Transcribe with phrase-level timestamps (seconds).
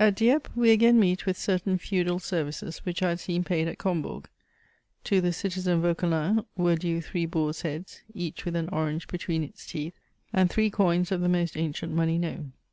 [0.00, 3.78] At Dieppe we again meet with certain feudal services which I had seen paid at
[3.78, 4.24] Combourg:
[5.04, 9.64] to the citizen Vauquelin were due three boars' heads, each with an orange between its
[9.64, 9.94] teeth,
[10.32, 12.54] and three coins of the most ancient money known.